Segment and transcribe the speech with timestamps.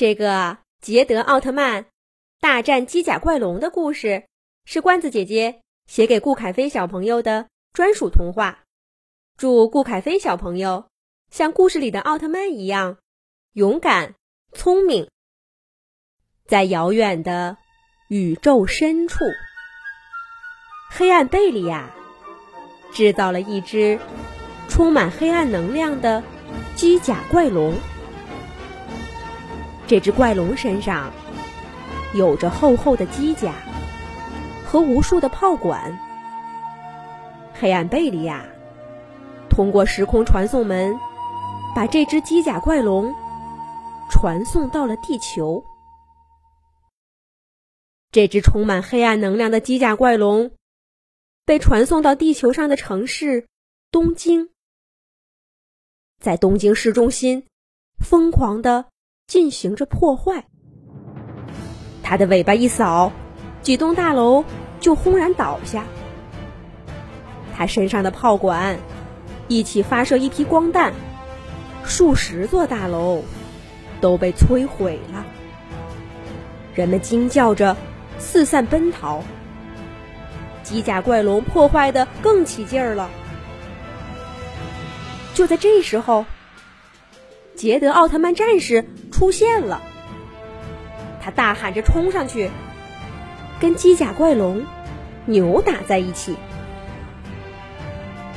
[0.00, 1.84] 这个捷德奥特曼
[2.40, 4.24] 大战机甲怪龙的故事，
[4.64, 8.60] 是罐子姐姐写给顾凯飞小朋友的专属童话。
[9.36, 10.86] 祝顾凯飞小朋友
[11.30, 12.96] 像故事里的奥特曼一样
[13.52, 14.14] 勇敢、
[14.52, 15.10] 聪明。
[16.46, 17.58] 在遥远的
[18.08, 19.26] 宇宙深处，
[20.90, 21.90] 黑暗贝利亚
[22.94, 23.98] 制造了一只
[24.66, 26.24] 充满黑暗能量的
[26.74, 27.74] 机甲怪龙。
[29.90, 31.12] 这只怪龙身上
[32.14, 33.52] 有着厚厚的机甲
[34.64, 35.98] 和无数的炮管。
[37.52, 38.46] 黑暗贝利亚
[39.48, 40.96] 通过时空传送门，
[41.74, 43.12] 把这只机甲怪龙
[44.08, 45.64] 传送到了地球。
[48.12, 50.52] 这只充满黑暗能量的机甲怪龙
[51.44, 53.48] 被传送到地球上的城市
[53.90, 54.50] 东京，
[56.20, 57.44] 在东京市中心
[57.98, 58.84] 疯狂的。
[59.30, 60.44] 进行着破坏，
[62.02, 63.12] 它的尾巴一扫，
[63.62, 64.44] 几栋大楼
[64.80, 65.84] 就轰然倒下。
[67.54, 68.76] 它身上的炮管
[69.46, 70.92] 一起发射一批光弹，
[71.84, 73.22] 数十座大楼
[74.00, 75.24] 都被摧毁了。
[76.74, 77.76] 人们惊叫着
[78.18, 79.22] 四散奔逃。
[80.64, 83.08] 机甲怪龙破坏的更起劲儿了。
[85.34, 86.26] 就在这时候，
[87.54, 88.84] 捷德奥特曼战士。
[89.20, 89.82] 出现了，
[91.22, 92.50] 他大喊着冲上去，
[93.60, 94.64] 跟机甲怪龙
[95.26, 96.36] 扭打在一起。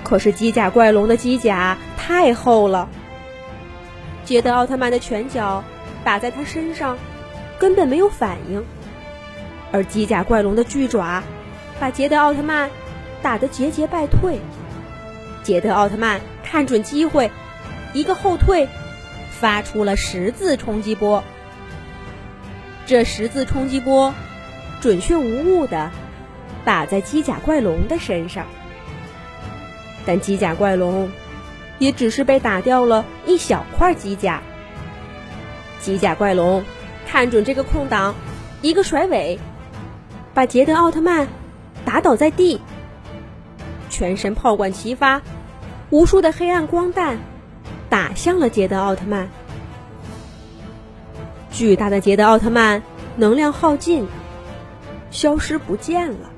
[0.04, 2.90] 可是机甲怪龙的机甲太厚了，
[4.26, 5.64] 捷德奥特曼的拳脚
[6.04, 6.98] 打在他身上
[7.58, 8.62] 根本没有反应，
[9.72, 11.24] 而机甲怪龙的巨爪
[11.80, 12.70] 把捷德奥特曼
[13.22, 14.42] 打得节节败退。
[15.44, 17.32] 捷德奥特曼看准机会，
[17.94, 18.68] 一个后退。
[19.40, 21.24] 发出了十字冲击波，
[22.86, 24.14] 这十字冲击波
[24.80, 25.92] 准确无误的
[26.64, 28.46] 打在机甲怪龙的身上，
[30.06, 31.10] 但机甲怪龙
[31.78, 34.42] 也只是被打掉了一小块机甲。
[35.82, 36.64] 机甲怪龙
[37.06, 38.16] 看准这个空档，
[38.62, 39.38] 一个甩尾，
[40.34, 41.28] 把捷德奥特曼
[41.84, 42.62] 打倒在地，
[43.90, 45.22] 全身炮管齐发，
[45.90, 47.18] 无数的黑暗光弹。
[47.94, 49.30] 打向了捷德奥特曼，
[51.52, 52.82] 巨大的捷德奥特曼
[53.18, 54.08] 能量耗尽，
[55.12, 56.32] 消失不见了。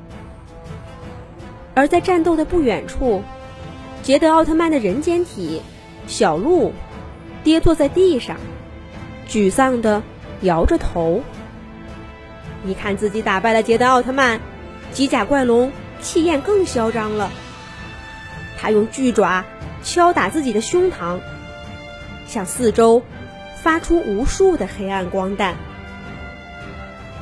[1.74, 3.24] 而在战斗的不远处，
[4.04, 5.62] 捷德奥特曼的人间体
[6.08, 6.74] 小鹿
[7.46, 8.36] 跌坐在地上，
[9.30, 10.04] 沮丧的
[10.42, 11.24] 摇着头。
[12.66, 14.42] 一看自己打败了捷德奥特曼，
[14.92, 17.32] 机甲怪龙气焰更嚣张了，
[18.58, 19.46] 他用巨爪
[19.84, 21.20] 敲打自己的胸膛。
[22.28, 23.04] 向四周
[23.62, 25.56] 发出无数的黑暗光弹，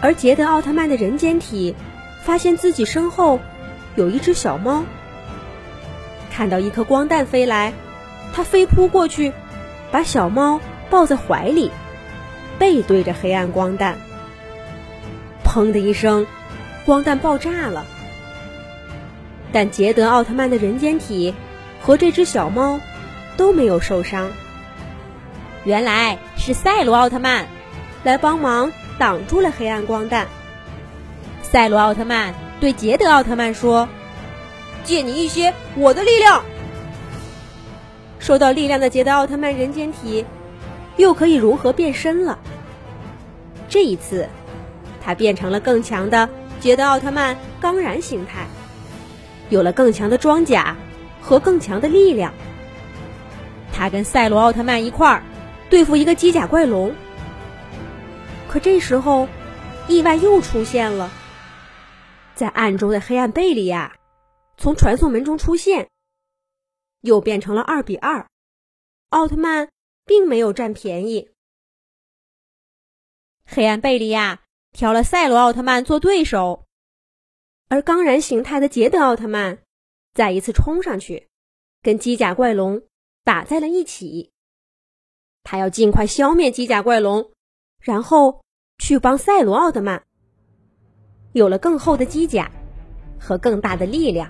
[0.02, 1.76] 而捷德奥特曼的人间体
[2.24, 3.40] 发现自己身后
[3.96, 4.84] 有一只小猫，
[6.32, 7.74] 看到一颗光弹飞来，
[8.34, 9.34] 它飞扑过去，
[9.92, 10.60] 把小猫
[10.90, 11.72] 抱在怀里，
[12.58, 13.98] 背对着黑暗光弹。
[15.44, 16.26] 砰的一声，
[16.86, 17.86] 光弹爆炸了，
[19.52, 21.36] 但捷德奥特曼的人间体
[21.82, 22.80] 和这只小猫
[23.38, 24.32] 都没有受伤。
[25.66, 27.48] 原来是赛罗奥特曼
[28.04, 30.28] 来帮忙挡住了黑暗光弹。
[31.42, 33.88] 赛罗奥特曼对捷德奥特曼说
[34.84, 36.44] ：“借你一些我的力量。”
[38.20, 40.26] 受到力量的捷德奥特曼人间体
[40.98, 42.40] 又可以如何变身了。
[43.70, 44.28] 这一次，
[45.04, 48.46] 他变成了更强的捷德奥特曼钢燃形态，
[49.50, 50.76] 有了更强的装甲
[51.22, 52.34] 和更强的力量。
[53.72, 55.24] 他跟赛罗奥特曼一块儿。
[55.74, 56.94] 对付一个机甲怪龙，
[58.48, 59.28] 可这时候
[59.90, 61.10] 意外又出现了，
[62.36, 63.98] 在暗中的黑暗贝利亚
[64.56, 65.90] 从传送门中出现，
[67.02, 68.28] 又变成了二比二，
[69.10, 69.68] 奥特曼
[70.06, 71.32] 并没有占便宜。
[73.44, 74.44] 黑暗贝利亚
[74.74, 76.68] 挑了赛罗奥特曼做对手，
[77.70, 79.58] 而刚燃形态的捷德奥特曼
[80.14, 81.30] 再一次冲上去，
[81.82, 82.84] 跟机甲怪龙
[83.24, 84.33] 打在了一起。
[85.44, 87.30] 他要尽快消灭机甲怪龙，
[87.80, 88.42] 然后
[88.78, 90.04] 去帮赛罗奥特曼。
[91.34, 92.52] 有了更厚的机甲
[93.20, 94.30] 和更大的力量，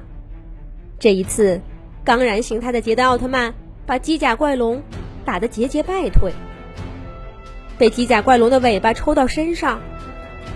[0.99, 1.61] 这一次，
[2.03, 3.53] 钢燃形态的捷德奥特曼
[3.85, 4.81] 把机甲怪龙
[5.23, 6.33] 打得节节败退。
[7.77, 9.81] 被机甲怪龙的尾巴抽到身上，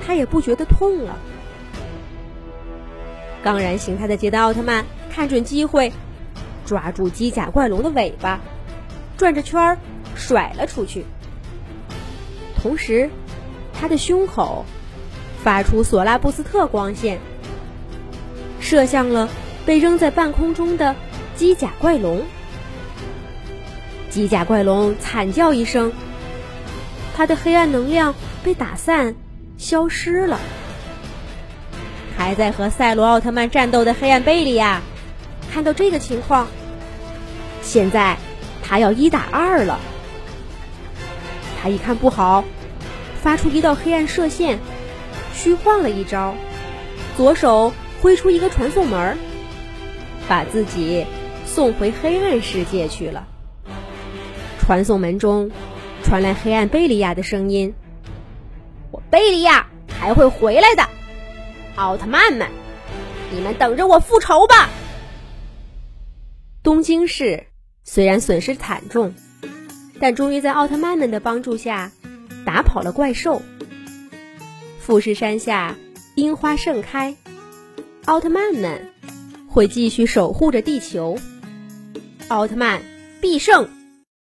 [0.06, 1.18] 他也不觉得痛了。
[3.44, 5.92] 钢燃形态的捷德奥特曼看准机会，
[6.66, 8.40] 抓住机甲怪龙的尾巴，
[9.18, 9.78] 转着圈儿。
[10.18, 11.06] 甩了出去，
[12.62, 13.10] 同时，
[13.74, 14.66] 他的胸口
[15.44, 17.20] 发出索拉布斯特光线，
[18.60, 19.30] 射向了
[19.66, 20.96] 被扔在半空中的
[21.36, 22.24] 机甲怪龙。
[24.10, 25.94] 机甲怪龙惨叫一声，
[27.16, 29.16] 它的黑暗能量被打散，
[29.58, 30.40] 消失了。
[32.18, 34.82] 还在和赛罗奥特曼战斗的黑暗贝利亚，
[35.54, 36.48] 看到这个情况，
[37.62, 38.18] 现在
[38.64, 39.80] 他要一打二了。
[41.60, 42.44] 他一看不好，
[43.22, 44.60] 发出一道黑暗射线，
[45.34, 46.36] 虚晃了一招，
[47.18, 49.18] 左手挥出一个传送门，
[50.30, 51.06] 把自己
[51.46, 53.28] 送回黑暗世界去了。
[54.60, 55.50] 传送门中
[56.04, 57.74] 传来黑暗贝利亚的声音
[58.92, 59.68] ：“我贝利亚
[60.00, 60.88] 还会回来的，
[61.76, 62.50] 奥特曼们，
[63.32, 64.70] 你们等着我复仇吧！”
[66.62, 67.48] 东京市
[67.84, 69.14] 虽然损失惨重，
[70.00, 71.92] 但终于在奥特曼们的帮助下
[72.46, 73.42] 打跑了怪兽。
[74.80, 75.76] 富士山下
[76.16, 77.16] 樱花盛开，
[78.06, 78.90] 奥特曼们
[79.48, 81.18] 会继续守护着地球。
[82.30, 82.82] 奥特曼
[83.22, 83.70] 必胜！